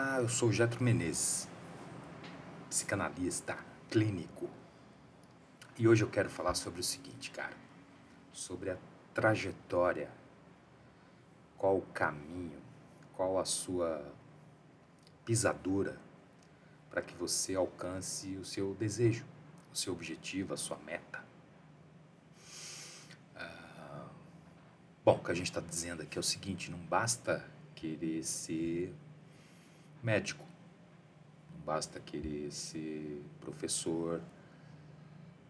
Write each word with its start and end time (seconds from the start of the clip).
Ah, 0.00 0.20
eu 0.20 0.28
sou 0.28 0.52
Getro 0.52 0.80
Menezes, 0.80 1.48
psicanalista, 2.70 3.58
clínico. 3.90 4.48
E 5.76 5.88
hoje 5.88 6.04
eu 6.04 6.08
quero 6.08 6.30
falar 6.30 6.54
sobre 6.54 6.78
o 6.78 6.84
seguinte, 6.84 7.32
cara, 7.32 7.56
sobre 8.32 8.70
a 8.70 8.78
trajetória, 9.12 10.08
qual 11.56 11.78
o 11.78 11.82
caminho, 11.82 12.62
qual 13.14 13.40
a 13.40 13.44
sua 13.44 14.14
pisadura 15.24 16.00
para 16.88 17.02
que 17.02 17.16
você 17.16 17.56
alcance 17.56 18.36
o 18.36 18.44
seu 18.44 18.74
desejo, 18.74 19.26
o 19.72 19.76
seu 19.76 19.94
objetivo, 19.94 20.54
a 20.54 20.56
sua 20.56 20.76
meta. 20.76 21.24
Ah, 23.34 24.06
bom, 25.04 25.16
o 25.16 25.24
que 25.24 25.32
a 25.32 25.34
gente 25.34 25.50
está 25.50 25.60
dizendo 25.60 26.02
aqui 26.02 26.16
é 26.16 26.20
o 26.20 26.22
seguinte: 26.22 26.70
não 26.70 26.78
basta 26.78 27.44
querer 27.74 28.22
ser 28.22 28.94
médico. 30.02 30.44
Não 31.52 31.60
basta 31.60 32.00
querer 32.00 32.50
ser 32.52 33.22
professor. 33.40 34.20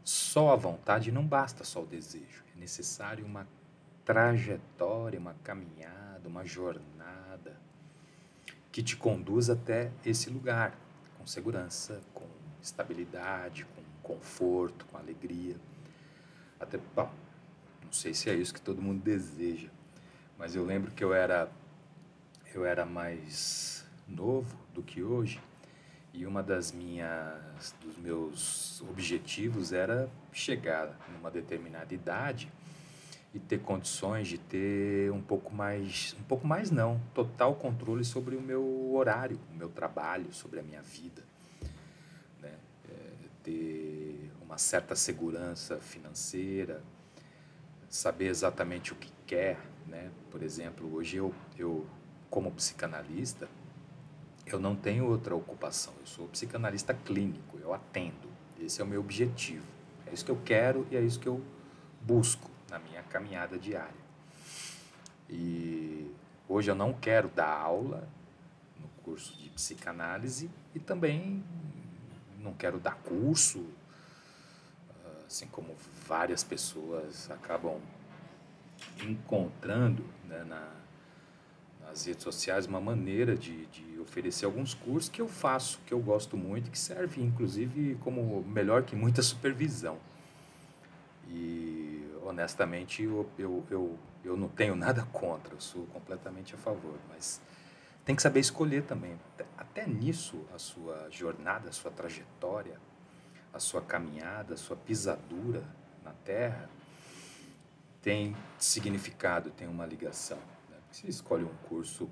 Só 0.04 0.52
a 0.52 0.56
vontade 0.56 1.12
não 1.12 1.26
basta 1.26 1.64
só 1.64 1.82
o 1.82 1.86
desejo. 1.86 2.44
É 2.56 2.58
necessário 2.58 3.24
uma 3.24 3.46
trajetória, 4.04 5.18
uma 5.18 5.34
caminhada, 5.44 6.28
uma 6.28 6.44
jornada 6.44 7.56
que 8.72 8.82
te 8.82 8.96
conduz 8.96 9.50
até 9.50 9.90
esse 10.04 10.30
lugar, 10.30 10.78
com 11.18 11.26
segurança, 11.26 12.00
com 12.14 12.26
estabilidade, 12.62 13.64
com 13.66 13.82
conforto, 14.14 14.86
com 14.86 14.96
alegria. 14.96 15.56
Até, 16.58 16.78
bom, 16.94 17.10
não 17.84 17.92
sei 17.92 18.14
se 18.14 18.30
é 18.30 18.34
isso 18.34 18.54
que 18.54 18.60
todo 18.60 18.80
mundo 18.80 19.02
deseja, 19.02 19.68
mas 20.38 20.54
eu 20.54 20.64
lembro 20.64 20.90
que 20.90 21.04
eu 21.04 21.12
era 21.12 21.50
eu 22.54 22.64
era 22.64 22.86
mais 22.86 23.84
novo 24.08 24.56
do 24.72 24.82
que 24.82 25.02
hoje 25.02 25.40
e 26.12 26.26
uma 26.26 26.42
das 26.42 26.72
minhas 26.72 27.74
dos 27.80 27.96
meus 27.96 28.80
objetivos 28.82 29.72
era 29.72 30.08
chegar 30.32 30.98
numa 31.12 31.30
determinada 31.30 31.92
idade 31.94 32.50
e 33.34 33.38
ter 33.38 33.60
condições 33.60 34.26
de 34.26 34.38
ter 34.38 35.12
um 35.12 35.20
pouco 35.20 35.54
mais 35.54 36.16
um 36.18 36.22
pouco 36.22 36.46
mais 36.46 36.70
não 36.70 37.00
total 37.14 37.54
controle 37.54 38.04
sobre 38.04 38.34
o 38.34 38.40
meu 38.40 38.94
horário 38.94 39.38
o 39.52 39.54
meu 39.54 39.68
trabalho 39.68 40.32
sobre 40.32 40.60
a 40.60 40.62
minha 40.62 40.82
vida 40.82 41.22
né? 42.40 42.54
É, 42.88 43.10
ter 43.44 44.32
uma 44.42 44.56
certa 44.56 44.96
segurança 44.96 45.76
financeira 45.76 46.82
saber 47.88 48.28
exatamente 48.28 48.92
o 48.92 48.96
que 48.96 49.12
quer 49.26 49.58
né 49.86 50.10
por 50.30 50.42
exemplo 50.42 50.94
hoje 50.94 51.18
eu 51.18 51.34
eu 51.58 51.86
como 52.30 52.50
psicanalista 52.50 53.48
eu 54.54 54.60
não 54.60 54.76
tenho 54.76 55.06
outra 55.06 55.34
ocupação. 55.34 55.92
Eu 56.00 56.06
sou 56.06 56.28
psicanalista 56.28 56.94
clínico, 56.94 57.58
eu 57.58 57.72
atendo. 57.72 58.28
Esse 58.60 58.80
é 58.80 58.84
o 58.84 58.86
meu 58.86 59.00
objetivo. 59.00 59.66
É 60.06 60.12
isso 60.12 60.24
que 60.24 60.30
eu 60.30 60.40
quero 60.44 60.86
e 60.90 60.96
é 60.96 61.00
isso 61.00 61.20
que 61.20 61.28
eu 61.28 61.42
busco 62.00 62.50
na 62.70 62.78
minha 62.78 63.02
caminhada 63.02 63.58
diária. 63.58 64.08
E 65.28 66.10
hoje 66.48 66.70
eu 66.70 66.74
não 66.74 66.92
quero 66.92 67.28
dar 67.28 67.52
aula 67.52 68.08
no 68.80 68.88
curso 69.02 69.36
de 69.36 69.50
psicanálise 69.50 70.50
e 70.74 70.80
também 70.80 71.44
não 72.38 72.54
quero 72.54 72.78
dar 72.78 72.94
curso, 72.96 73.66
assim 75.26 75.46
como 75.48 75.74
várias 76.06 76.42
pessoas 76.42 77.30
acabam 77.30 77.78
encontrando 79.02 80.04
né, 80.24 80.44
na, 80.44 80.70
nas 81.88 82.04
redes 82.04 82.22
sociais 82.22 82.66
uma 82.66 82.80
maneira 82.80 83.34
de, 83.34 83.64
de 83.66 83.98
oferecer 83.98 84.44
alguns 84.44 84.74
cursos 84.74 85.08
que 85.08 85.20
eu 85.22 85.28
faço, 85.28 85.80
que 85.86 85.92
eu 85.92 85.98
gosto 85.98 86.36
muito, 86.36 86.70
que 86.70 86.78
serve 86.78 87.22
inclusive 87.22 87.96
como 88.04 88.42
melhor 88.44 88.82
que 88.82 88.94
muita 88.94 89.22
supervisão. 89.22 89.98
E 91.28 92.06
honestamente 92.22 93.02
eu, 93.02 93.28
eu, 93.38 93.64
eu, 93.70 93.98
eu 94.22 94.36
não 94.36 94.48
tenho 94.48 94.76
nada 94.76 95.02
contra, 95.12 95.54
eu 95.54 95.60
sou 95.60 95.86
completamente 95.86 96.54
a 96.54 96.58
favor, 96.58 96.98
mas 97.08 97.40
tem 98.04 98.14
que 98.14 98.22
saber 98.22 98.40
escolher 98.40 98.82
também. 98.82 99.18
Até 99.56 99.86
nisso, 99.86 100.44
a 100.54 100.58
sua 100.58 101.08
jornada, 101.10 101.70
a 101.70 101.72
sua 101.72 101.90
trajetória, 101.90 102.78
a 103.52 103.58
sua 103.58 103.80
caminhada, 103.80 104.54
a 104.54 104.56
sua 104.56 104.76
pisadura 104.76 105.64
na 106.04 106.12
Terra 106.24 106.68
tem 108.02 108.36
significado, 108.58 109.50
tem 109.50 109.66
uma 109.66 109.84
ligação. 109.84 110.38
Se 110.90 111.08
escolhe 111.08 111.44
um 111.44 111.54
curso 111.68 112.08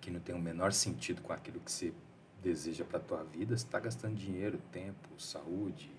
que 0.00 0.10
não 0.10 0.20
tem 0.20 0.34
o 0.34 0.38
menor 0.38 0.72
sentido 0.72 1.22
com 1.22 1.32
aquilo 1.32 1.60
que 1.60 1.70
você 1.70 1.92
deseja 2.42 2.84
para 2.84 2.98
a 2.98 3.02
tua 3.02 3.24
vida, 3.24 3.56
você 3.56 3.64
está 3.64 3.78
gastando 3.78 4.14
dinheiro, 4.14 4.58
tempo, 4.72 5.08
saúde, 5.20 5.90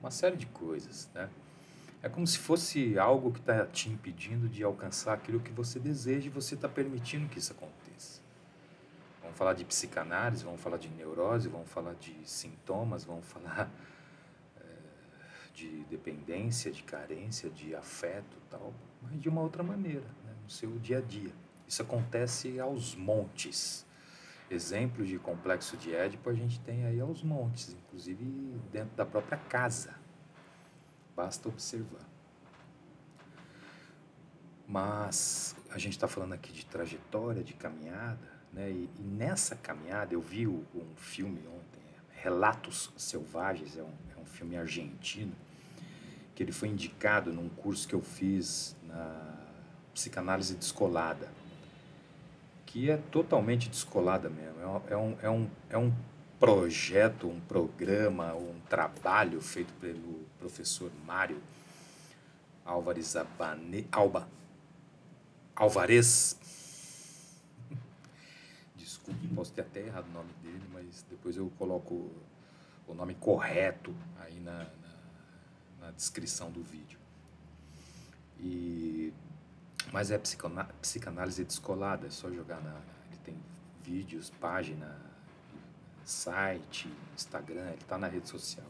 uma 0.00 0.10
série 0.10 0.36
de 0.36 0.46
coisas, 0.46 1.10
né? 1.14 1.28
É 2.02 2.08
como 2.08 2.26
se 2.26 2.38
fosse 2.38 2.98
algo 2.98 3.30
que 3.30 3.40
está 3.40 3.66
te 3.66 3.90
impedindo 3.90 4.48
de 4.48 4.64
alcançar 4.64 5.12
aquilo 5.12 5.38
que 5.38 5.52
você 5.52 5.78
deseja 5.78 6.28
e 6.28 6.30
você 6.30 6.54
está 6.54 6.66
permitindo 6.66 7.28
que 7.28 7.38
isso 7.38 7.52
aconteça. 7.52 8.22
Vamos 9.20 9.36
falar 9.36 9.52
de 9.52 9.66
psicanálise, 9.66 10.42
vamos 10.42 10.60
falar 10.62 10.78
de 10.78 10.88
neurose, 10.88 11.48
vamos 11.48 11.68
falar 11.68 11.94
de 11.94 12.16
sintomas, 12.24 13.04
vamos 13.04 13.26
falar 13.26 13.70
é, 14.56 14.64
de 15.54 15.84
dependência, 15.90 16.72
de 16.72 16.82
carência, 16.82 17.50
de 17.50 17.74
afeto 17.74 18.38
tal, 18.48 18.72
mas 19.02 19.20
de 19.20 19.28
uma 19.28 19.42
outra 19.42 19.62
maneira 19.62 20.06
seu 20.50 20.78
dia 20.78 20.98
a 20.98 21.00
dia. 21.00 21.32
Isso 21.66 21.82
acontece 21.82 22.58
aos 22.58 22.96
montes. 22.96 23.86
Exemplos 24.50 25.08
de 25.08 25.18
complexo 25.18 25.76
de 25.76 25.94
Édipo 25.94 26.28
a 26.28 26.34
gente 26.34 26.58
tem 26.60 26.84
aí 26.84 27.00
aos 27.00 27.22
montes, 27.22 27.72
inclusive 27.72 28.24
dentro 28.72 28.96
da 28.96 29.06
própria 29.06 29.38
casa. 29.38 29.94
Basta 31.14 31.48
observar. 31.48 32.08
Mas 34.66 35.54
a 35.70 35.78
gente 35.78 35.92
está 35.92 36.08
falando 36.08 36.32
aqui 36.32 36.52
de 36.52 36.66
trajetória, 36.66 37.44
de 37.44 37.54
caminhada, 37.54 38.40
né? 38.52 38.70
E, 38.70 38.90
e 38.98 39.02
nessa 39.02 39.54
caminhada 39.54 40.14
eu 40.14 40.20
vi 40.20 40.48
um 40.48 40.94
filme 40.96 41.40
ontem, 41.46 41.80
Relatos 42.10 42.92
Selvagens, 42.96 43.76
é 43.76 43.82
um, 43.82 43.94
é 44.16 44.20
um 44.20 44.24
filme 44.24 44.56
argentino, 44.56 45.32
que 46.34 46.42
ele 46.42 46.52
foi 46.52 46.68
indicado 46.68 47.32
num 47.32 47.48
curso 47.48 47.86
que 47.86 47.94
eu 47.94 48.02
fiz 48.02 48.76
na 48.82 49.39
psicanálise 49.94 50.54
descolada, 50.54 51.28
que 52.66 52.90
é 52.90 52.96
totalmente 52.96 53.68
descolada 53.68 54.28
mesmo. 54.28 54.60
É 54.88 54.96
um, 54.96 55.16
é 55.22 55.30
um, 55.30 55.50
é 55.70 55.78
um 55.78 55.92
projeto, 56.38 57.28
um 57.28 57.40
programa, 57.40 58.34
um 58.34 58.58
trabalho 58.68 59.40
feito 59.40 59.72
pelo 59.74 60.24
professor 60.38 60.90
Mário 61.06 61.40
Álvares 62.64 63.16
Abane, 63.16 63.86
Alba, 63.90 64.28
Alvarez. 65.56 66.38
Desculpe, 68.76 69.26
posso 69.28 69.52
ter 69.52 69.62
até 69.62 69.80
errado 69.86 70.06
o 70.06 70.12
nome 70.12 70.32
dele, 70.42 70.64
mas 70.72 71.04
depois 71.10 71.36
eu 71.36 71.50
coloco 71.58 72.10
o 72.86 72.94
nome 72.94 73.14
correto 73.14 73.94
aí 74.20 74.38
na, 74.40 74.64
na, 74.64 75.86
na 75.86 75.90
descrição 75.90 76.50
do 76.50 76.62
vídeo. 76.62 76.98
E 78.38 79.12
mas 79.92 80.10
é 80.10 80.18
psicanálise 80.18 81.44
descolada, 81.44 82.06
é 82.06 82.10
só 82.10 82.30
jogar 82.30 82.60
na. 82.60 82.76
Ele 83.10 83.18
tem 83.24 83.36
vídeos, 83.82 84.30
página, 84.40 84.96
site, 86.04 86.92
Instagram, 87.14 87.66
ele 87.66 87.80
está 87.80 87.98
na 87.98 88.06
rede 88.06 88.28
social. 88.28 88.66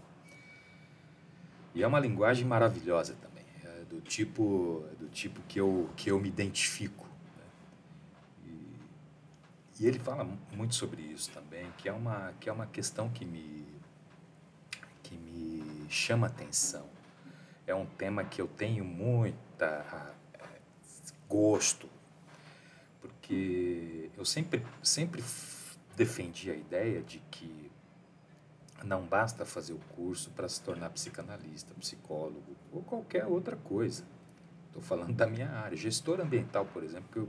E 1.75 1.82
é 1.82 1.86
uma 1.86 2.00
linguagem 2.00 2.47
maravilhosa 2.47 3.14
também, 3.20 3.44
é 3.64 3.84
do 3.84 4.00
tipo, 4.00 4.84
do 4.98 5.09
tipo 5.09 5.41
que, 5.42 5.60
eu, 5.60 5.88
que 5.97 6.10
eu 6.10 6.19
me 6.19 6.28
identifico. 6.28 7.06
Né? 7.36 7.44
E, 8.47 9.82
e 9.82 9.86
ele 9.86 9.98
fala 9.98 10.26
muito 10.53 10.75
sobre 10.75 11.03
isso 11.03 11.30
também, 11.30 11.71
que 11.78 11.89
é 11.89 11.92
uma, 11.92 12.33
que 12.41 12.48
é 12.48 12.53
uma 12.53 12.66
questão 12.66 13.09
que 13.10 13.24
me, 13.24 13.65
que 15.03 15.16
me 15.16 15.86
chama 15.89 16.27
atenção. 16.27 16.89
É 17.66 17.74
um 17.74 17.86
tema 17.86 18.24
que 18.24 18.41
eu 18.41 18.48
tenho 18.48 18.84
muita 18.84 20.16
gosto, 21.30 21.88
porque 23.00 24.10
eu 24.18 24.24
sempre, 24.24 24.66
sempre 24.82 25.22
defendi 25.97 26.50
a 26.50 26.54
ideia 26.54 27.00
de 27.03 27.21
que 27.30 27.71
não 28.82 29.06
basta 29.06 29.47
fazer 29.47 29.72
o 29.72 29.78
curso 29.94 30.30
para 30.30 30.48
se 30.48 30.60
tornar 30.60 30.91
psicanalista, 30.91 31.72
psicólogo 31.74 32.56
ou 32.72 32.82
qualquer 32.82 33.27
outra 33.27 33.56
coisa. 33.56 34.04
Estou 34.66 34.82
falando 34.82 35.15
da 35.15 35.27
minha 35.27 35.50
área. 35.50 35.77
Gestor 35.77 36.21
ambiental, 36.21 36.65
por 36.66 36.82
exemplo, 36.82 37.09
que 37.12 37.18
eu, 37.18 37.28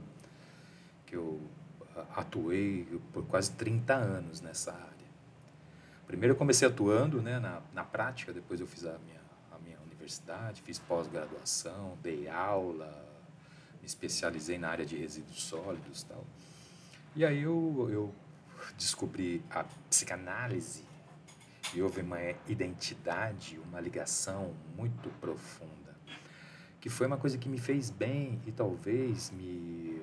que 1.05 1.15
eu 1.15 1.41
atuei 2.15 2.87
por 3.13 3.25
quase 3.25 3.51
30 3.51 3.93
anos 3.93 4.41
nessa 4.41 4.71
área. 4.71 4.89
Primeiro 6.07 6.33
eu 6.33 6.37
comecei 6.37 6.67
atuando 6.67 7.21
né, 7.21 7.39
na, 7.39 7.61
na 7.73 7.83
prática, 7.83 8.33
depois 8.33 8.59
eu 8.59 8.67
fiz 8.67 8.85
a 8.85 8.97
minha, 8.99 9.21
a 9.51 9.59
minha 9.59 9.77
universidade, 9.81 10.61
fiz 10.61 10.79
pós-graduação, 10.79 11.97
dei 12.01 12.27
aula, 12.27 13.10
me 13.81 13.87
especializei 13.87 14.57
na 14.57 14.69
área 14.69 14.85
de 14.85 14.95
resíduos 14.95 15.41
sólidos 15.43 16.03
tal. 16.03 16.23
E 17.15 17.25
aí 17.25 17.41
eu, 17.41 17.89
eu 17.91 18.15
descobri 18.77 19.43
a 19.49 19.65
psicanálise 19.89 20.83
e 21.73 21.81
houve 21.81 22.01
uma 22.01 22.19
identidade, 22.47 23.59
uma 23.59 23.81
ligação 23.81 24.53
muito 24.77 25.09
profunda, 25.19 25.95
que 26.79 26.89
foi 26.89 27.07
uma 27.07 27.17
coisa 27.17 27.37
que 27.37 27.49
me 27.49 27.57
fez 27.57 27.89
bem 27.89 28.41
e 28.45 28.51
talvez 28.51 29.31
me, 29.31 30.01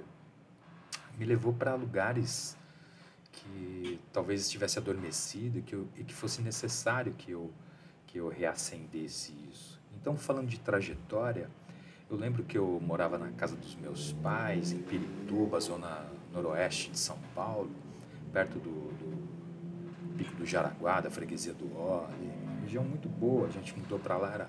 me 1.17 1.25
levou 1.25 1.53
para 1.53 1.75
lugares 1.75 2.57
que 3.33 4.01
talvez 4.13 4.43
estivesse 4.43 4.79
adormecido 4.79 5.63
que 5.63 5.75
eu, 5.75 5.89
e 5.97 6.05
que 6.05 6.15
fosse 6.15 6.43
necessário 6.43 7.13
que 7.15 7.31
eu, 7.31 7.53
que 8.07 8.19
eu 8.19 8.29
reacendesse 8.29 9.33
isso. 9.51 9.81
Então, 10.01 10.17
falando 10.17 10.49
de 10.49 10.59
trajetória, 10.59 11.51
eu 12.11 12.17
lembro 12.17 12.43
que 12.43 12.57
eu 12.57 12.81
morava 12.83 13.19
na 13.19 13.31
casa 13.33 13.55
dos 13.55 13.75
meus 13.77 14.13
pais, 14.23 14.73
em 14.73 14.79
Pirituba, 14.79 15.61
zona 15.61 16.07
noroeste 16.33 16.91
de 16.91 16.99
São 16.99 17.19
Paulo, 17.35 17.71
perto 18.33 18.59
do, 18.59 18.71
do 18.71 20.17
Pico 20.17 20.35
do 20.37 20.47
Jaraguá, 20.47 21.01
da 21.01 21.11
freguesia 21.11 21.53
do 21.53 21.67
uma 21.67 22.61
região 22.63 22.83
muito 22.83 23.09
boa. 23.09 23.47
A 23.47 23.51
gente 23.51 23.79
mudou 23.79 23.99
para 23.99 24.17
lá, 24.17 24.33
era, 24.33 24.49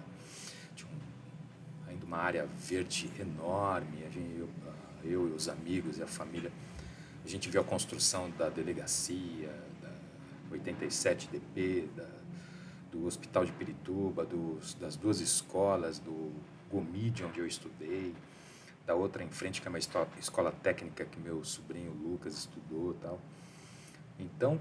tinha 0.73 0.89
um, 0.89 1.89
ainda 1.89 2.05
uma 2.05 2.17
área 2.17 2.47
verde 2.57 3.09
enorme. 3.19 4.05
A 4.05 4.09
gente, 4.09 4.39
eu, 4.39 4.49
eu 5.03 5.27
e 5.27 5.31
os 5.33 5.49
amigos 5.49 5.97
e 5.97 6.03
a 6.03 6.07
família, 6.07 6.51
a 7.25 7.27
gente 7.27 7.49
viu 7.49 7.59
a 7.59 7.63
construção 7.63 8.31
da 8.37 8.47
delegacia, 8.47 9.53
da 9.81 10.57
87DP, 10.57 11.87
da, 11.93 12.07
do 12.89 13.05
Hospital 13.05 13.43
de 13.43 13.51
Pirituba, 13.51 14.25
dos, 14.25 14.75
das 14.75 14.95
duas 14.95 15.19
escolas, 15.19 15.99
do 15.99 16.31
Gomide, 16.69 17.23
onde 17.23 17.39
eu 17.39 17.47
estudei, 17.47 18.15
da 18.85 18.95
outra 18.95 19.23
em 19.23 19.29
frente, 19.29 19.61
que 19.61 19.67
é 19.67 19.69
uma 19.69 19.79
escola 19.79 20.51
técnica 20.63 21.05
que 21.05 21.19
meu 21.19 21.43
sobrinho 21.43 21.91
Lucas 21.91 22.33
estudou 22.33 22.95
tal. 22.95 23.19
Então, 24.17 24.59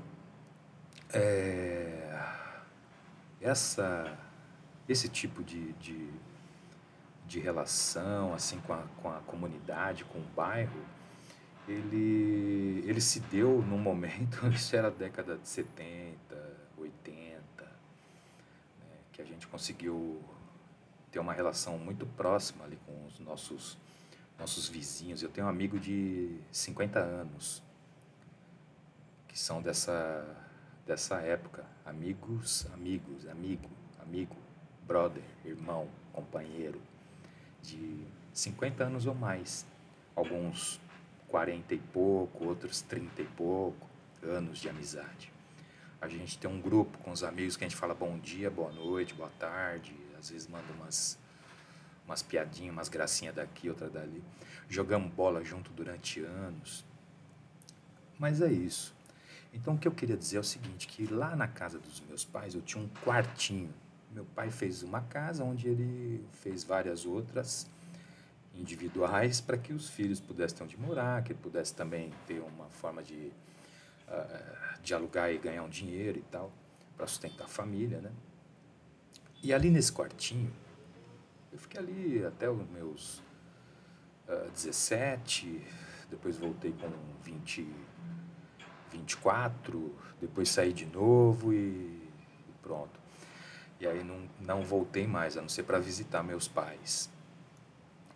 é, 1.13 2.21
essa, 3.41 4.19
esse 4.89 5.09
tipo 5.09 5.43
de, 5.43 5.73
de, 5.75 6.11
de, 7.27 7.41
relação 7.41 8.35
assim 8.35 8.61
com 8.61 8.75
a, 8.75 8.83
com 9.03 9.11
a 9.11 9.21
comunidade, 9.21 10.05
com 10.05 10.19
o 10.19 10.27
bairro, 10.37 10.81
ele, 11.67 12.85
ele 12.87 13.01
se 13.01 13.21
deu 13.21 13.63
num 13.63 13.79
momento, 13.79 14.47
isso 14.53 14.77
era 14.77 14.89
a 14.89 14.91
década 14.91 15.39
de 15.39 15.49
70, 15.49 16.17
80, 16.77 17.41
né, 17.65 18.97
que 19.13 19.23
a 19.23 19.25
gente 19.25 19.47
conseguiu 19.47 20.23
ter 21.11 21.19
uma 21.19 21.33
relação 21.33 21.79
muito 21.79 22.07
próxima 22.07 22.65
ali 22.65 22.79
com 22.87 23.07
os 23.07 23.19
nossos, 23.21 23.79
nossos 24.39 24.69
vizinhos. 24.69 25.23
Eu 25.23 25.29
tenho 25.29 25.47
um 25.47 25.51
amigo 25.51 25.79
de 25.79 26.39
50 26.53 26.99
anos, 26.99 27.63
que 29.27 29.39
são 29.39 29.63
dessa, 29.63 30.25
dessa 30.87 31.21
época. 31.21 31.65
Amigos, 31.85 32.67
amigos, 32.75 33.27
amigo, 33.27 33.69
amigo, 34.01 34.37
brother, 34.87 35.23
irmão, 35.45 35.89
companheiro, 36.13 36.81
de 37.63 38.05
50 38.33 38.85
anos 38.85 39.07
ou 39.07 39.15
mais. 39.15 39.67
Alguns 40.15 40.81
40 41.29 41.75
e 41.75 41.79
pouco, 41.79 42.45
outros 42.45 42.83
30 42.83 43.23
e 43.23 43.25
pouco 43.25 43.89
anos 44.23 44.59
de 44.59 44.69
amizade. 44.69 45.33
A 46.01 46.09
gente 46.09 46.39
tem 46.39 46.51
um 46.51 46.61
grupo 46.61 46.97
com 46.99 47.11
os 47.11 47.25
amigos 47.25 47.57
que 47.57 47.65
a 47.65 47.69
gente 47.69 47.77
fala 47.77 47.95
bom 47.95 48.19
dia, 48.19 48.51
boa 48.51 48.73
noite, 48.73 49.15
boa 49.15 49.31
tarde, 49.39 49.95
às 50.19 50.31
vezes 50.31 50.49
manda 50.49 50.71
umas, 50.75 51.19
umas 52.05 52.23
piadinhas, 52.23 52.73
umas 52.73 52.89
gracinhas 52.89 53.35
daqui, 53.35 53.69
outra 53.69 53.89
dali. 53.89 54.23
Jogamos 54.69 55.13
bola 55.13 55.45
junto 55.45 55.71
durante 55.73 56.21
anos. 56.21 56.85
Mas 58.19 58.41
é 58.41 58.51
isso. 58.51 58.95
Então, 59.53 59.75
o 59.75 59.79
que 59.79 59.89
eu 59.89 59.93
queria 59.93 60.17
dizer 60.17 60.37
é 60.37 60.41
o 60.41 60.45
seguinte, 60.45 60.87
que 60.87 61.07
lá 61.07 61.35
na 61.35 61.49
casa 61.49 61.79
dos 61.79 62.01
meus 62.01 62.25
pais 62.25 62.55
eu 62.55 62.61
tinha 62.61 62.83
um 62.83 62.89
quartinho. 63.05 63.73
Meu 64.13 64.25
pai 64.25 64.51
fez 64.51 64.83
uma 64.83 65.01
casa 65.03 65.45
onde 65.45 65.69
ele 65.69 66.27
fez 66.33 66.65
várias 66.65 67.07
outras 67.07 67.67
individuais 68.55 69.41
para 69.41 69.57
que 69.57 69.73
os 69.73 69.89
filhos 69.89 70.21
pudessem 70.21 70.59
ter 70.59 70.65
onde 70.65 70.77
morar, 70.77 71.23
que 71.23 71.33
ele 71.33 71.39
pudesse 71.41 71.75
também 71.75 72.13
ter 72.27 72.41
uma 72.41 72.69
forma 72.69 73.03
de, 73.03 73.33
uh, 74.09 74.83
de 74.83 74.93
alugar 74.93 75.31
e 75.31 75.39
ganhar 75.39 75.63
um 75.63 75.69
dinheiro 75.69 76.19
e 76.19 76.23
tal, 76.23 76.53
para 76.97 77.07
sustentar 77.07 77.45
a 77.45 77.49
família, 77.49 78.01
né? 78.01 78.11
E 79.43 79.53
ali 79.53 79.71
nesse 79.71 79.93
quartinho, 79.93 80.53
eu 81.53 81.59
fiquei 81.59 81.81
ali 81.81 82.25
até 82.25 82.51
os 82.51 82.69
meus 82.71 83.19
uh, 84.29 84.51
17, 84.53 85.61
depois 86.11 86.37
voltei 86.37 86.73
com 86.73 86.91
20 87.23 87.67
24, 88.91 89.95
depois 90.21 90.49
saí 90.49 90.73
de 90.73 90.87
novo 90.87 91.53
e, 91.53 91.57
e 91.57 92.53
pronto. 92.63 92.99
E 93.81 93.87
aí 93.87 94.03
não, 94.03 94.29
não 94.41 94.63
voltei 94.63 95.07
mais, 95.07 95.37
a 95.37 95.41
não 95.43 95.49
ser 95.49 95.63
para 95.63 95.79
visitar 95.79 96.23
meus 96.23 96.49
pais. 96.49 97.09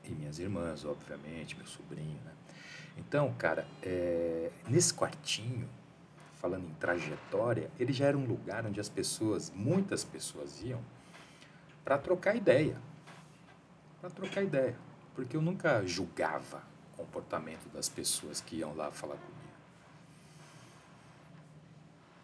E 0.04 0.10
minhas 0.10 0.38
irmãs, 0.38 0.84
obviamente, 0.84 1.56
meu 1.56 1.66
sobrinho, 1.66 2.18
né? 2.24 2.32
Então, 2.98 3.32
cara, 3.38 3.66
é, 3.82 4.50
nesse 4.68 4.92
quartinho, 4.92 5.68
falando 6.34 6.66
em 6.66 6.74
trajetória, 6.74 7.70
ele 7.78 7.92
já 7.92 8.06
era 8.06 8.18
um 8.18 8.26
lugar 8.26 8.66
onde 8.66 8.80
as 8.80 8.88
pessoas, 8.88 9.52
muitas 9.54 10.02
pessoas 10.04 10.60
iam 10.62 10.80
para 11.84 11.98
trocar 11.98 12.36
ideia. 12.36 12.76
Para 14.00 14.10
trocar 14.10 14.42
ideia. 14.42 14.76
Porque 15.14 15.36
eu 15.36 15.42
nunca 15.42 15.84
julgava 15.86 16.62
o 16.92 16.96
comportamento 16.96 17.68
das 17.72 17.88
pessoas 17.88 18.40
que 18.40 18.56
iam 18.56 18.74
lá 18.74 18.90
falar 18.90 19.16
comigo. 19.16 19.42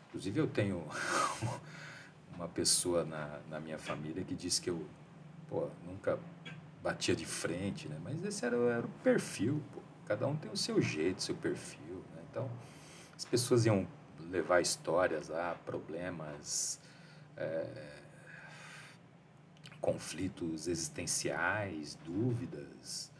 Inclusive, 0.08 0.40
eu 0.40 0.46
tenho 0.46 0.86
uma 2.34 2.48
pessoa 2.48 3.04
na, 3.04 3.40
na 3.50 3.60
minha 3.60 3.78
família 3.78 4.24
que 4.24 4.34
disse 4.34 4.60
que 4.60 4.70
eu 4.70 4.86
pô, 5.48 5.68
nunca 5.84 6.18
batia 6.82 7.14
de 7.14 7.26
frente, 7.26 7.88
né? 7.88 7.98
mas 8.02 8.24
esse 8.24 8.44
era, 8.44 8.56
era 8.56 8.86
o 8.86 8.90
perfil. 9.02 9.62
Pô. 9.72 9.80
Cada 10.06 10.26
um 10.26 10.34
tem 10.34 10.50
o 10.50 10.56
seu 10.56 10.80
jeito, 10.80 11.22
seu 11.22 11.34
perfil. 11.34 12.02
Né? 12.14 12.22
Então, 12.30 12.50
as 13.14 13.24
pessoas 13.24 13.66
iam 13.66 13.86
levar 14.30 14.60
histórias 14.60 15.28
lá, 15.28 15.54
problemas, 15.66 16.80
é, 17.36 17.98
conflitos 19.80 20.66
existenciais, 20.66 21.96
dúvidas, 22.04 23.12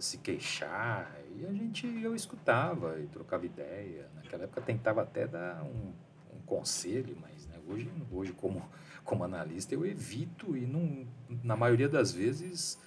se 0.00 0.18
queixar, 0.18 1.14
e 1.36 1.46
a 1.46 1.52
gente, 1.52 1.86
eu 2.02 2.14
escutava 2.14 2.98
e 3.00 3.06
trocava 3.06 3.46
ideia. 3.46 4.08
Naquela 4.14 4.44
época 4.44 4.60
tentava 4.60 5.02
até 5.02 5.26
dar 5.26 5.62
um, 5.62 5.92
um 6.34 6.40
conselho, 6.44 7.16
mas 7.20 7.46
né, 7.46 7.56
hoje, 7.68 7.90
hoje 8.10 8.32
como, 8.32 8.68
como 9.04 9.24
analista 9.24 9.74
eu 9.74 9.86
evito 9.86 10.56
e 10.56 10.66
não, 10.66 11.06
na 11.42 11.56
maioria 11.56 11.88
das 11.88 12.12
vezes 12.12 12.78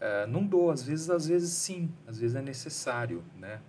é, 0.00 0.26
não 0.26 0.44
dou, 0.44 0.70
às 0.70 0.82
vezes, 0.82 1.08
às 1.08 1.26
vezes 1.26 1.50
sim, 1.50 1.90
às 2.06 2.18
vezes 2.18 2.36
é 2.36 2.42
necessário, 2.42 3.24
né? 3.36 3.60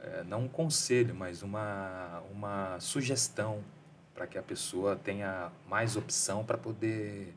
É, 0.00 0.22
não 0.24 0.42
um 0.42 0.48
conselho, 0.48 1.14
mas 1.14 1.42
uma, 1.42 2.22
uma 2.30 2.78
sugestão 2.80 3.64
para 4.14 4.26
que 4.26 4.36
a 4.36 4.42
pessoa 4.42 4.96
tenha 4.96 5.50
mais 5.66 5.96
opção 5.96 6.44
para 6.44 6.58
poder 6.58 7.34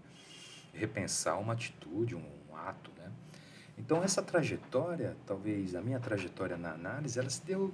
repensar 0.77 1.37
uma 1.39 1.53
atitude, 1.53 2.15
um, 2.15 2.23
um 2.49 2.55
ato, 2.55 2.91
né? 2.97 3.11
Então, 3.77 4.03
essa 4.03 4.21
trajetória, 4.21 5.15
talvez 5.25 5.75
a 5.75 5.81
minha 5.81 5.99
trajetória 5.99 6.57
na 6.57 6.71
análise, 6.71 7.19
ela 7.19 7.29
se 7.29 7.45
deu 7.45 7.73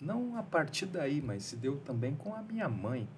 não 0.00 0.36
a 0.36 0.42
partir 0.42 0.86
daí, 0.86 1.20
mas 1.20 1.44
se 1.44 1.56
deu 1.56 1.78
também 1.78 2.14
com 2.14 2.34
a 2.34 2.42
minha 2.42 2.68
mãe. 2.68 3.08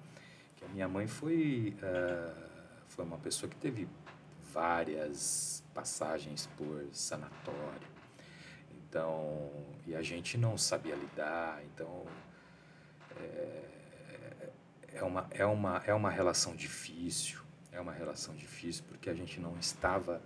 Que 0.55 0.65
a 0.65 0.67
minha 0.69 0.87
mãe 0.87 1.07
foi, 1.07 1.75
uh, 1.77 2.43
foi 2.87 3.05
uma 3.05 3.17
pessoa 3.17 3.49
que 3.49 3.55
teve 3.55 3.87
várias 4.53 5.63
passagens 5.73 6.47
por 6.57 6.85
sanatório. 6.91 7.91
Então, 8.71 9.49
e 9.87 9.95
a 9.95 10.01
gente 10.01 10.37
não 10.37 10.57
sabia 10.57 10.95
lidar, 10.95 11.61
então 11.65 12.05
é, 13.17 14.49
é, 14.93 15.03
uma, 15.03 15.27
é, 15.31 15.45
uma, 15.45 15.81
é 15.85 15.93
uma 15.93 16.09
relação 16.09 16.55
difícil, 16.55 17.40
é 17.71 17.79
uma 17.79 17.93
relação 17.93 18.35
difícil 18.35 18.83
porque 18.87 19.09
a 19.09 19.13
gente 19.13 19.39
não 19.39 19.57
estava 19.57 20.21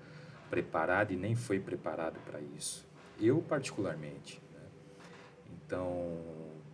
preparado 0.49 1.11
e 1.11 1.15
nem 1.15 1.35
foi 1.35 1.59
preparado 1.59 2.19
para 2.25 2.39
isso. 2.39 2.87
Eu, 3.19 3.41
particularmente. 3.41 4.41
Né? 4.53 4.61
Então, 5.53 6.21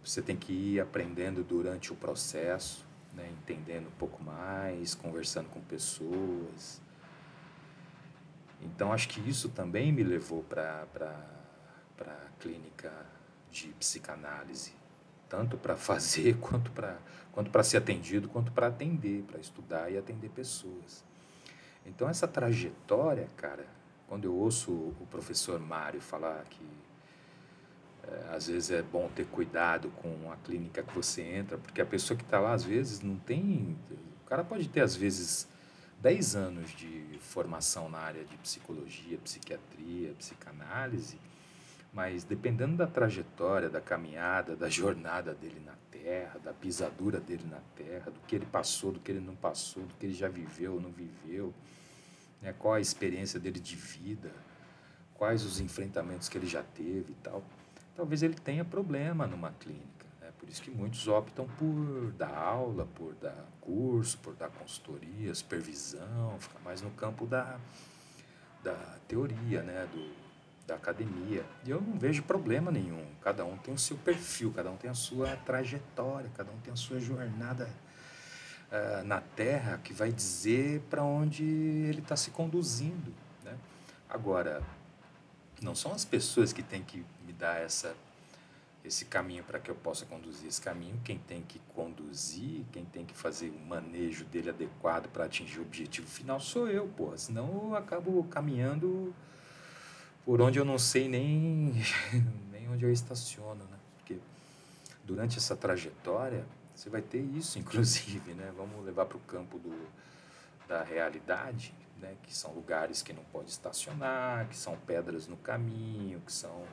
você 0.03 0.21
tem 0.21 0.35
que 0.35 0.53
ir 0.53 0.79
aprendendo 0.79 1.43
durante 1.43 1.91
o 1.91 1.95
processo, 1.95 2.85
né? 3.13 3.29
entendendo 3.41 3.87
um 3.87 3.97
pouco 3.97 4.23
mais, 4.23 4.95
conversando 4.95 5.49
com 5.49 5.61
pessoas. 5.61 6.81
Então, 8.61 8.93
acho 8.93 9.09
que 9.09 9.27
isso 9.29 9.49
também 9.49 9.91
me 9.91 10.03
levou 10.03 10.43
para 10.43 10.85
a 11.99 12.29
clínica 12.39 12.91
de 13.51 13.67
psicanálise, 13.69 14.73
tanto 15.31 15.57
para 15.57 15.77
fazer 15.77 16.35
quanto 16.43 16.69
para 16.71 16.99
quanto 17.31 17.49
para 17.49 17.63
ser 17.63 17.77
atendido, 17.77 18.27
quanto 18.27 18.51
para 18.51 18.67
atender, 18.67 19.23
para 19.23 19.39
estudar 19.39 19.89
e 19.89 19.97
atender 19.97 20.27
pessoas. 20.27 21.01
Então, 21.85 22.09
essa 22.09 22.27
trajetória, 22.27 23.29
cara, 23.37 23.65
quando 24.05 24.25
eu 24.25 24.35
ouço 24.35 24.69
o 24.69 25.07
professor 25.09 25.57
Mário 25.57 26.01
falar 26.01 26.43
que 26.49 26.65
É, 28.03 28.35
às 28.35 28.47
vezes 28.47 28.71
é 28.71 28.81
bom 28.81 29.07
ter 29.15 29.27
cuidado 29.27 29.91
com 30.01 30.31
a 30.31 30.35
clínica 30.37 30.81
que 30.81 30.93
você 30.93 31.21
entra, 31.21 31.57
porque 31.57 31.79
a 31.79 31.85
pessoa 31.85 32.17
que 32.17 32.23
está 32.23 32.39
lá, 32.39 32.51
às 32.53 32.63
vezes, 32.63 32.99
não 32.99 33.15
tem. 33.15 33.77
O 34.23 34.25
cara 34.25 34.43
pode 34.43 34.67
ter, 34.69 34.81
às 34.81 34.95
vezes, 34.95 35.47
10 36.01 36.35
anos 36.35 36.71
de 36.71 37.19
formação 37.19 37.89
na 37.89 37.99
área 37.99 38.25
de 38.25 38.35
psicologia, 38.37 39.19
psiquiatria, 39.19 40.15
psicanálise, 40.17 41.19
mas 41.93 42.23
dependendo 42.23 42.77
da 42.77 42.87
trajetória, 42.87 43.69
da 43.69 43.81
caminhada, 43.81 44.55
da 44.55 44.69
jornada 44.69 45.33
dele 45.33 45.61
na 45.65 45.73
Terra, 45.91 46.39
da 46.39 46.53
pisadura 46.53 47.19
dele 47.19 47.45
na 47.49 47.59
Terra, 47.75 48.09
do 48.11 48.19
que 48.21 48.35
ele 48.35 48.45
passou, 48.45 48.93
do 48.93 48.99
que 48.99 49.11
ele 49.11 49.19
não 49.19 49.35
passou, 49.35 49.83
do 49.83 49.93
que 49.95 50.05
ele 50.05 50.13
já 50.13 50.29
viveu 50.29 50.75
ou 50.75 50.81
não 50.81 50.91
viveu, 50.91 51.53
né? 52.41 52.53
qual 52.57 52.75
a 52.75 52.79
experiência 52.79 53.39
dele 53.39 53.59
de 53.59 53.75
vida, 53.75 54.31
quais 55.13 55.43
os 55.43 55.59
enfrentamentos 55.59 56.29
que 56.29 56.37
ele 56.37 56.47
já 56.47 56.63
teve 56.63 57.11
e 57.11 57.15
tal, 57.21 57.43
talvez 57.93 58.23
ele 58.23 58.35
tenha 58.35 58.63
problema 58.63 59.27
numa 59.27 59.51
clínica. 59.51 60.07
Né? 60.21 60.31
Por 60.39 60.47
isso 60.47 60.61
que 60.61 60.71
muitos 60.71 61.09
optam 61.09 61.45
por 61.59 62.13
dar 62.13 62.33
aula, 62.33 62.87
por 62.95 63.13
dar 63.15 63.45
curso, 63.59 64.17
por 64.19 64.33
dar 64.33 64.49
consultoria, 64.49 65.35
supervisão, 65.35 66.37
ficar 66.39 66.59
mais 66.61 66.81
no 66.81 66.89
campo 66.91 67.25
da, 67.27 67.59
da 68.63 68.97
teoria, 69.09 69.61
né? 69.61 69.87
do, 69.93 70.30
da 70.71 70.77
academia. 70.77 71.45
E 71.65 71.69
eu 71.69 71.81
não 71.81 71.99
vejo 71.99 72.23
problema 72.23 72.71
nenhum. 72.71 73.05
Cada 73.21 73.43
um 73.43 73.57
tem 73.57 73.73
o 73.73 73.77
seu 73.77 73.97
perfil, 73.97 74.53
cada 74.55 74.71
um 74.71 74.77
tem 74.77 74.89
a 74.89 74.93
sua 74.93 75.35
trajetória, 75.35 76.31
cada 76.35 76.49
um 76.49 76.57
tem 76.59 76.71
a 76.71 76.77
sua 76.77 76.99
jornada 76.99 77.69
uh, 78.71 79.03
na 79.03 79.19
Terra 79.19 79.79
que 79.83 79.93
vai 79.93 80.11
dizer 80.11 80.81
para 80.89 81.03
onde 81.03 81.43
ele 81.43 81.99
está 81.99 82.15
se 82.15 82.31
conduzindo. 82.31 83.13
Né? 83.43 83.53
Agora, 84.09 84.63
não 85.61 85.75
são 85.75 85.91
as 85.91 86.05
pessoas 86.05 86.53
que 86.53 86.63
têm 86.63 86.81
que 86.81 87.05
me 87.25 87.33
dar 87.33 87.61
essa 87.61 87.93
esse 88.83 89.05
caminho 89.05 89.43
para 89.43 89.59
que 89.59 89.69
eu 89.69 89.75
possa 89.75 90.07
conduzir 90.07 90.47
esse 90.47 90.59
caminho, 90.59 90.99
quem 91.05 91.19
tem 91.19 91.43
que 91.43 91.61
conduzir, 91.75 92.65
quem 92.71 92.83
tem 92.83 93.05
que 93.05 93.13
fazer 93.13 93.51
o 93.51 93.59
manejo 93.59 94.25
dele 94.25 94.49
adequado 94.49 95.07
para 95.09 95.25
atingir 95.25 95.59
o 95.59 95.61
objetivo 95.61 96.07
final 96.07 96.39
sou 96.39 96.67
eu, 96.67 96.87
pô. 96.97 97.15
Senão 97.15 97.67
eu 97.69 97.75
acabo 97.75 98.23
caminhando 98.23 99.13
por 100.25 100.41
onde 100.41 100.59
eu 100.59 100.65
não 100.65 100.77
sei 100.77 101.07
nem, 101.07 101.73
nem 102.51 102.69
onde 102.69 102.85
eu 102.85 102.91
estaciono, 102.91 103.63
né? 103.65 103.77
Porque 103.97 104.17
durante 105.03 105.37
essa 105.37 105.55
trajetória, 105.55 106.45
você 106.75 106.89
vai 106.89 107.01
ter 107.01 107.19
isso, 107.19 107.57
inclusive, 107.59 108.33
né? 108.33 108.51
Vamos 108.55 108.85
levar 108.85 109.05
para 109.05 109.17
o 109.17 109.21
campo 109.21 109.57
do, 109.59 109.87
da 110.67 110.83
realidade, 110.83 111.73
né? 111.99 112.15
Que 112.23 112.35
são 112.35 112.51
lugares 112.53 113.01
que 113.01 113.13
não 113.13 113.23
pode 113.25 113.49
estacionar, 113.49 114.47
que 114.47 114.55
são 114.55 114.77
pedras 114.77 115.27
no 115.27 115.37
caminho, 115.37 116.21
que 116.21 116.31
são 116.31 116.63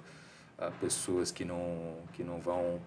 ah, 0.59 0.71
pessoas 0.81 1.31
que 1.31 1.45
não, 1.45 1.99
que 2.13 2.23
não 2.23 2.41
vão 2.41 2.81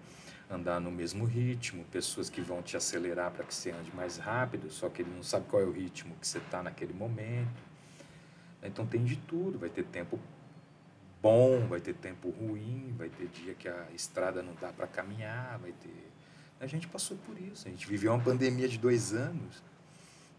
andar 0.50 0.78
no 0.80 0.90
mesmo 0.90 1.24
ritmo, 1.24 1.84
pessoas 1.84 2.28
que 2.28 2.40
vão 2.40 2.62
te 2.62 2.76
acelerar 2.76 3.30
para 3.30 3.44
que 3.44 3.54
você 3.54 3.70
ande 3.70 3.94
mais 3.94 4.18
rápido, 4.18 4.70
só 4.70 4.88
que 4.90 5.00
ele 5.00 5.10
não 5.10 5.22
sabe 5.22 5.46
qual 5.48 5.62
é 5.62 5.64
o 5.64 5.72
ritmo 5.72 6.14
que 6.20 6.26
você 6.26 6.38
está 6.38 6.62
naquele 6.62 6.92
momento. 6.92 7.62
Então 8.62 8.86
tem 8.86 9.02
de 9.02 9.16
tudo, 9.16 9.58
vai 9.58 9.70
ter 9.70 9.84
tempo 9.84 10.18
bom, 11.22 11.64
vai 11.68 11.80
ter 11.80 11.94
tempo 11.94 12.30
ruim, 12.30 12.92
vai 12.98 13.08
ter 13.08 13.28
dia 13.28 13.54
que 13.54 13.68
a 13.68 13.86
estrada 13.94 14.42
não 14.42 14.54
dá 14.60 14.72
para 14.72 14.88
caminhar, 14.88 15.56
vai 15.60 15.70
ter. 15.70 16.10
A 16.60 16.66
gente 16.66 16.88
passou 16.88 17.16
por 17.18 17.40
isso, 17.40 17.68
a 17.68 17.70
gente 17.70 17.86
viveu 17.86 18.12
uma 18.12 18.22
pandemia 18.22 18.68
de 18.68 18.76
dois 18.76 19.14
anos, 19.14 19.62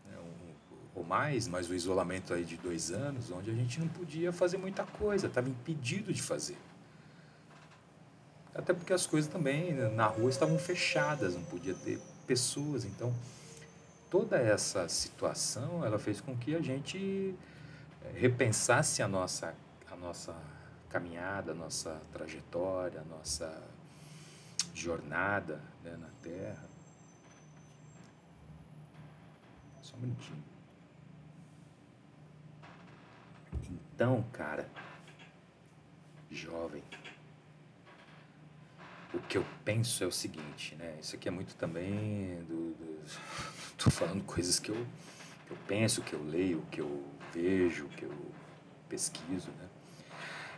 né, 0.06 0.18
um, 0.20 1.00
ou 1.00 1.06
mais, 1.06 1.48
mas 1.48 1.70
o 1.70 1.74
isolamento 1.74 2.34
aí 2.34 2.44
de 2.44 2.58
dois 2.58 2.92
anos, 2.92 3.32
onde 3.32 3.50
a 3.50 3.54
gente 3.54 3.80
não 3.80 3.88
podia 3.88 4.34
fazer 4.34 4.58
muita 4.58 4.84
coisa, 4.84 5.28
estava 5.28 5.50
impedido 5.50 6.14
de 6.14 6.22
fazer. 6.22 6.58
Até 8.54 8.74
porque 8.74 8.94
as 8.94 9.08
coisas 9.08 9.32
também 9.32 9.74
né, 9.74 9.90
na 9.90 10.06
rua 10.06 10.30
estavam 10.30 10.60
fechadas, 10.60 11.34
não 11.34 11.44
podia 11.44 11.74
ter 11.74 12.00
pessoas, 12.28 12.86
então 12.86 13.14
toda 14.10 14.38
essa 14.38 14.88
situação 14.90 15.84
ela 15.84 15.98
fez 15.98 16.22
com 16.22 16.38
que 16.38 16.56
a 16.56 16.62
gente 16.62 17.36
eh, 18.04 18.12
repensasse 18.16 19.02
a 19.02 19.08
nossa 19.08 19.56
a 19.92 19.96
nossa 19.96 20.36
caminhada, 20.94 21.56
nossa 21.56 22.00
trajetória, 22.12 23.04
nossa 23.10 23.68
jornada 24.76 25.60
né, 25.84 25.98
na 25.98 26.10
Terra. 26.22 26.70
Só 29.82 29.96
um 29.96 30.02
minutinho. 30.02 30.44
Então, 33.72 34.24
cara, 34.32 34.70
jovem, 36.30 36.84
o 39.16 39.20
que 39.20 39.40
eu 39.40 39.46
penso 39.66 40.04
é 40.04 40.08
o 40.08 40.12
seguinte, 40.12 40.76
né? 40.76 41.00
Isso 41.02 41.16
aqui 41.16 41.28
é 41.28 41.32
muito 41.32 41.56
também 41.56 42.44
do, 42.44 42.76
do 42.76 43.04
tô 43.84 43.90
falando 43.90 44.24
coisas 44.26 44.60
que 44.60 44.70
eu, 44.70 44.86
que 45.48 45.52
eu 45.54 45.58
penso, 45.68 46.04
que 46.04 46.14
eu 46.14 46.24
leio, 46.24 46.62
que 46.70 46.82
eu 46.82 47.04
vejo, 47.34 47.88
que 47.90 48.04
eu 48.04 48.32
pesquiso, 48.88 49.50
né? 49.54 49.68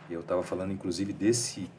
Eu 0.08 0.20
estava 0.20 0.42
falando, 0.42 0.72
inclusive, 0.72 1.12
desse, 1.12 1.70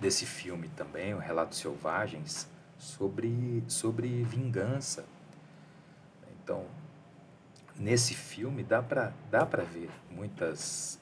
desse 0.00 0.26
filme 0.26 0.68
também, 0.68 1.14
o 1.14 1.18
Relatos 1.18 1.58
Selvagens, 1.58 2.46
sobre, 2.76 3.64
sobre 3.68 4.22
vingança. 4.24 5.04
Então, 6.32 6.66
nesse 7.76 8.12
filme 8.14 8.62
dá 8.62 8.82
para 8.82 9.12
dá 9.30 9.46
para 9.46 9.62
ver 9.62 9.90
muitas, 10.10 11.00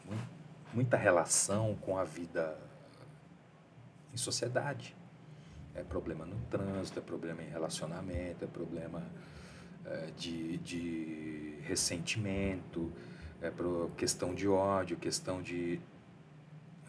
muita 0.73 0.97
relação 0.97 1.75
com 1.81 1.99
a 1.99 2.05
vida 2.05 2.57
em 4.13 4.17
sociedade. 4.17 4.95
É 5.75 5.83
problema 5.83 6.25
no 6.25 6.37
trânsito, 6.51 6.99
é 6.99 7.03
problema 7.03 7.43
em 7.43 7.49
relacionamento, 7.49 8.45
é 8.45 8.49
problema 8.49 9.03
é, 9.87 10.11
de, 10.17 10.59
de 10.59 11.59
ressentimento, 11.63 12.93
é 13.41 13.51
questão 13.97 14.35
de 14.35 14.47
ódio, 14.47 14.97
questão 14.97 15.41
de, 15.41 15.81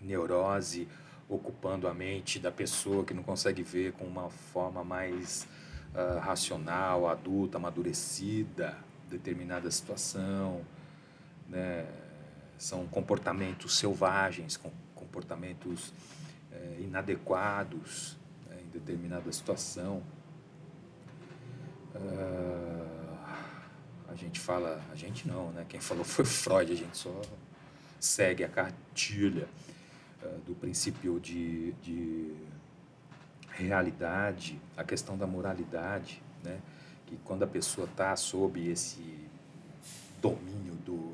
neurose 0.01 0.88
ocupando 1.29 1.88
a 1.88 1.93
mente 1.93 2.39
da 2.39 2.51
pessoa 2.51 3.05
que 3.05 3.13
não 3.13 3.24
consegue 3.24 3.63
ver 3.63 3.93
com 3.93 4.05
uma 4.05 4.29
forma 4.29 4.84
mais 4.84 5.48
uh, 5.93 6.20
racional, 6.20 7.08
adulta, 7.08 7.58
amadurecida, 7.58 8.77
determinada 9.10 9.70
situação, 9.72 10.62
né? 11.48 11.86
são 12.58 12.86
comportamentos 12.88 13.77
selvagens, 13.77 14.60
comportamentos 14.93 15.91
eh, 16.51 16.77
inadequados 16.81 18.17
né? 18.48 18.58
em 18.62 18.67
determinada 18.67 19.31
situação. 19.31 20.03
Uh, 21.96 23.01
a 24.08 24.15
gente 24.15 24.39
fala, 24.39 24.79
a 24.91 24.96
gente 24.96 25.27
não, 25.27 25.51
né? 25.51 25.65
Quem 25.67 25.79
falou 25.79 26.03
foi 26.03 26.24
Freud, 26.24 26.72
a 26.72 26.75
gente 26.75 26.96
só 26.96 27.22
segue 28.00 28.43
a 28.43 28.50
cartilha. 28.50 29.48
Eh, 30.24 30.38
do 30.46 30.54
princípio 30.54 31.20
de, 31.20 31.72
de 31.82 32.36
realidade, 33.54 34.62
a 34.78 34.84
questão 34.84 35.18
da 35.18 35.25
moralidade, 35.25 36.22
né? 36.44 36.60
que 37.08 37.18
quando 37.18 37.44
a 37.44 37.48
pessoa 37.48 37.88
está 37.88 38.16
sob 38.16 38.70
esse 38.70 39.28
domínio 40.22 40.75
do, 40.86 41.13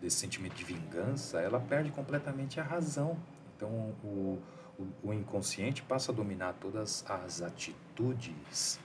desse 0.00 0.16
sentimento 0.16 0.54
de 0.54 0.64
vingança, 0.64 1.40
ela 1.40 1.58
perde 1.58 1.90
completamente 1.90 2.60
a 2.60 2.62
razão. 2.62 3.18
Então, 3.56 3.68
o, 4.04 4.38
o, 4.78 4.88
o 5.02 5.12
inconsciente 5.12 5.82
passa 5.82 6.12
a 6.12 6.14
dominar 6.14 6.54
todas 6.54 7.04
as 7.08 7.42
atitudes 7.42 8.78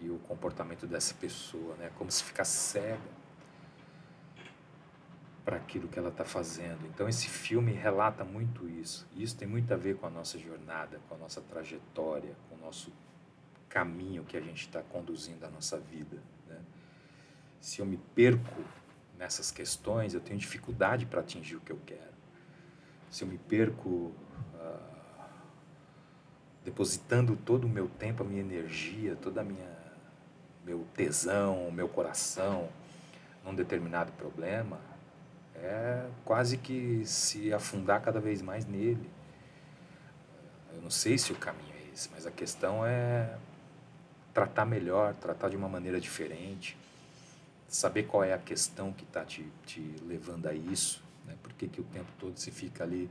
e 0.00 0.08
o 0.08 0.18
comportamento 0.20 0.86
dessa 0.86 1.14
pessoa, 1.14 1.74
né? 1.76 1.90
como 1.96 2.10
se 2.10 2.22
ficar 2.22 2.44
cega 2.44 3.21
para 5.44 5.56
aquilo 5.56 5.88
que 5.88 5.98
ela 5.98 6.08
está 6.08 6.24
fazendo. 6.24 6.86
Então, 6.86 7.08
esse 7.08 7.28
filme 7.28 7.72
relata 7.72 8.24
muito 8.24 8.68
isso. 8.68 9.08
E 9.14 9.22
isso 9.22 9.36
tem 9.36 9.48
muito 9.48 9.72
a 9.72 9.76
ver 9.76 9.96
com 9.96 10.06
a 10.06 10.10
nossa 10.10 10.38
jornada, 10.38 11.00
com 11.08 11.14
a 11.14 11.18
nossa 11.18 11.40
trajetória, 11.40 12.34
com 12.48 12.54
o 12.54 12.58
nosso 12.58 12.92
caminho 13.68 14.24
que 14.24 14.36
a 14.36 14.40
gente 14.40 14.66
está 14.66 14.82
conduzindo 14.82 15.44
a 15.44 15.50
nossa 15.50 15.78
vida. 15.78 16.22
Né? 16.48 16.58
Se 17.60 17.80
eu 17.80 17.86
me 17.86 17.96
perco 18.14 18.62
nessas 19.18 19.50
questões, 19.50 20.14
eu 20.14 20.20
tenho 20.20 20.38
dificuldade 20.38 21.06
para 21.06 21.20
atingir 21.20 21.56
o 21.56 21.60
que 21.60 21.72
eu 21.72 21.80
quero. 21.84 22.12
Se 23.10 23.24
eu 23.24 23.28
me 23.28 23.38
perco 23.38 23.88
uh, 23.88 25.24
depositando 26.64 27.36
todo 27.36 27.64
o 27.64 27.68
meu 27.68 27.88
tempo, 27.88 28.22
a 28.22 28.26
minha 28.26 28.40
energia, 28.40 29.16
toda 29.16 29.40
a 29.40 29.44
minha 29.44 29.82
meu 30.64 30.86
tesão, 30.94 31.70
meu 31.72 31.88
coração 31.88 32.68
num 33.44 33.54
determinado 33.54 34.12
problema, 34.12 34.78
é 35.54 36.06
quase 36.24 36.56
que 36.56 37.04
se 37.04 37.52
afundar 37.52 38.00
cada 38.00 38.20
vez 38.20 38.42
mais 38.42 38.64
nele. 38.66 39.10
Eu 40.74 40.82
não 40.82 40.90
sei 40.90 41.18
se 41.18 41.32
o 41.32 41.36
caminho 41.36 41.72
é 41.74 41.92
esse, 41.92 42.08
mas 42.12 42.26
a 42.26 42.30
questão 42.30 42.84
é 42.84 43.36
tratar 44.32 44.64
melhor, 44.64 45.14
tratar 45.14 45.48
de 45.48 45.56
uma 45.56 45.68
maneira 45.68 46.00
diferente, 46.00 46.76
saber 47.68 48.04
qual 48.04 48.24
é 48.24 48.32
a 48.32 48.38
questão 48.38 48.92
que 48.92 49.04
está 49.04 49.24
te, 49.24 49.46
te 49.66 49.80
levando 50.06 50.46
a 50.46 50.54
isso, 50.54 51.02
né? 51.26 51.36
por 51.42 51.52
que, 51.52 51.68
que 51.68 51.80
o 51.80 51.84
tempo 51.84 52.10
todo 52.18 52.38
se 52.38 52.50
fica 52.50 52.84
ali 52.84 53.10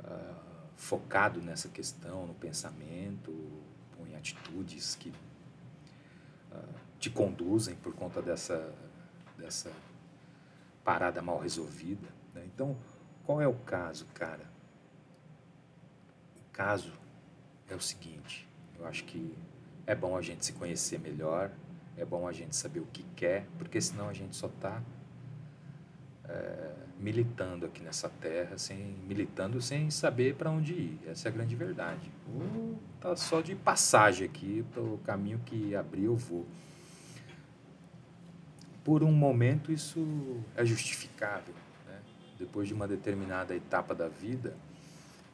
uh, 0.00 0.34
focado 0.76 1.40
nessa 1.40 1.68
questão, 1.68 2.26
no 2.26 2.34
pensamento, 2.34 3.32
em 4.08 4.16
atitudes 4.16 4.94
que 4.94 5.10
uh, 5.10 6.74
te 6.98 7.10
conduzem 7.10 7.74
por 7.76 7.94
conta 7.94 8.22
dessa, 8.22 8.72
dessa 9.36 9.70
parada 10.88 11.20
mal 11.20 11.38
resolvida. 11.38 12.08
Né? 12.34 12.44
Então, 12.46 12.74
qual 13.26 13.42
é 13.42 13.46
o 13.46 13.52
caso, 13.52 14.06
cara? 14.14 14.46
O 16.38 16.50
caso 16.50 16.94
é 17.68 17.74
o 17.74 17.80
seguinte: 17.80 18.48
eu 18.78 18.86
acho 18.86 19.04
que 19.04 19.36
é 19.86 19.94
bom 19.94 20.16
a 20.16 20.22
gente 20.22 20.46
se 20.46 20.54
conhecer 20.54 20.98
melhor, 20.98 21.50
é 21.94 22.06
bom 22.06 22.26
a 22.26 22.32
gente 22.32 22.56
saber 22.56 22.80
o 22.80 22.86
que 22.86 23.02
quer, 23.14 23.46
porque 23.58 23.78
senão 23.82 24.08
a 24.08 24.14
gente 24.14 24.34
só 24.34 24.46
está 24.46 24.82
é, 26.26 26.72
militando 26.98 27.66
aqui 27.66 27.82
nessa 27.82 28.08
terra, 28.08 28.56
sem, 28.56 28.96
militando 29.06 29.60
sem 29.60 29.90
saber 29.90 30.36
para 30.36 30.50
onde 30.50 30.72
ir. 30.72 31.00
Essa 31.06 31.28
é 31.28 31.30
a 31.30 31.32
grande 31.34 31.54
verdade. 31.54 32.10
Ou 32.34 32.78
tá 32.98 33.14
só 33.14 33.42
de 33.42 33.54
passagem 33.54 34.26
aqui 34.26 34.64
o 34.74 34.96
caminho 35.04 35.38
que 35.44 35.76
abrir 35.76 36.04
eu 36.04 36.16
vou. 36.16 36.46
Por 38.88 39.04
um 39.04 39.12
momento 39.12 39.70
isso 39.70 40.42
é 40.56 40.64
justificável. 40.64 41.54
Né? 41.86 42.00
Depois 42.38 42.66
de 42.66 42.72
uma 42.72 42.88
determinada 42.88 43.54
etapa 43.54 43.94
da 43.94 44.08
vida, 44.08 44.56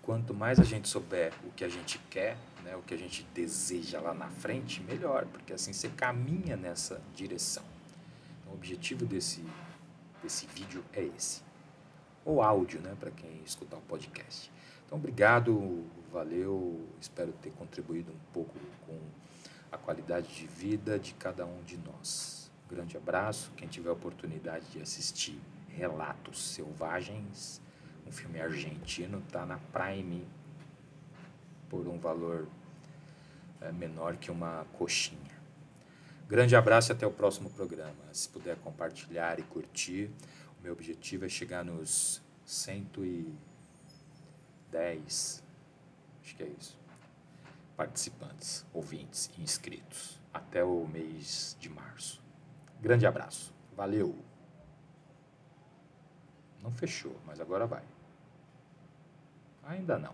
quanto 0.02 0.34
mais 0.34 0.58
a 0.58 0.64
gente 0.64 0.88
souber 0.88 1.32
o 1.44 1.52
que 1.52 1.62
a 1.62 1.68
gente 1.68 2.00
quer, 2.10 2.36
né, 2.64 2.74
o 2.74 2.82
que 2.82 2.92
a 2.92 2.96
gente 2.96 3.24
deseja 3.32 4.00
lá 4.00 4.12
na 4.12 4.28
frente, 4.28 4.82
melhor, 4.82 5.24
porque 5.26 5.52
assim 5.52 5.72
você 5.72 5.88
caminha 5.88 6.56
nessa 6.56 7.00
direção. 7.14 7.62
Então, 8.40 8.54
o 8.54 8.56
objetivo 8.56 9.06
desse, 9.06 9.44
desse 10.20 10.48
vídeo 10.48 10.84
é 10.92 11.04
esse. 11.16 11.40
Ou 12.24 12.42
áudio, 12.42 12.80
né, 12.80 12.96
para 12.98 13.12
quem 13.12 13.40
escutar 13.46 13.76
o 13.76 13.82
podcast. 13.82 14.50
Então, 14.84 14.98
obrigado, 14.98 15.84
valeu, 16.12 16.84
espero 17.00 17.30
ter 17.40 17.52
contribuído 17.52 18.10
um 18.10 18.32
pouco 18.32 18.58
com 18.84 18.98
a 19.70 19.78
qualidade 19.78 20.26
de 20.34 20.44
vida 20.48 20.98
de 20.98 21.14
cada 21.14 21.46
um 21.46 21.62
de 21.62 21.78
nós. 21.78 22.43
Grande 22.68 22.96
abraço. 22.96 23.52
Quem 23.56 23.68
tiver 23.68 23.90
oportunidade 23.90 24.66
de 24.70 24.80
assistir 24.80 25.40
Relatos 25.68 26.54
Selvagens, 26.54 27.60
um 28.06 28.12
filme 28.12 28.40
argentino, 28.40 29.18
está 29.18 29.44
na 29.44 29.58
Prime 29.58 30.26
por 31.68 31.88
um 31.88 31.98
valor 31.98 32.46
é, 33.60 33.72
menor 33.72 34.16
que 34.16 34.30
uma 34.30 34.64
coxinha. 34.78 35.34
Grande 36.26 36.56
abraço 36.56 36.90
e 36.90 36.94
até 36.94 37.06
o 37.06 37.10
próximo 37.10 37.50
programa. 37.50 37.92
Se 38.12 38.26
puder 38.28 38.56
compartilhar 38.56 39.38
e 39.38 39.42
curtir, 39.42 40.10
o 40.58 40.62
meu 40.62 40.72
objetivo 40.72 41.26
é 41.26 41.28
chegar 41.28 41.62
nos 41.64 42.22
110, 42.46 45.44
acho 46.22 46.36
que 46.36 46.42
é 46.42 46.48
isso, 46.58 46.78
participantes, 47.76 48.64
ouvintes 48.72 49.30
e 49.36 49.42
inscritos 49.42 50.18
até 50.32 50.64
o 50.64 50.86
mês 50.86 51.56
de 51.60 51.68
março. 51.68 52.23
Grande 52.84 53.06
abraço. 53.06 53.54
Valeu. 53.74 54.14
Não 56.62 56.70
fechou, 56.70 57.16
mas 57.24 57.40
agora 57.40 57.66
vai. 57.66 57.82
Ainda 59.62 59.98
não. 59.98 60.12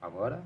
Agora 0.00 0.42